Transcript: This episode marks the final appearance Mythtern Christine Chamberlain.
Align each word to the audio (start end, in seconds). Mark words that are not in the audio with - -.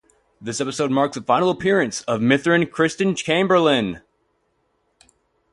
This 0.41 0.59
episode 0.59 0.89
marks 0.89 1.15
the 1.15 1.21
final 1.21 1.51
appearance 1.51 2.03
Mythtern 2.07 2.71
Christine 2.71 3.13
Chamberlain. 3.15 4.01